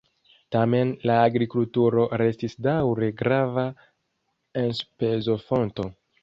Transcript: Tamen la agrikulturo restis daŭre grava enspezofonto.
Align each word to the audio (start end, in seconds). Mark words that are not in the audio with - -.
Tamen 0.53 0.93
la 1.09 1.17
agrikulturo 1.25 2.05
restis 2.21 2.57
daŭre 2.69 3.11
grava 3.21 3.67
enspezofonto. 4.65 5.89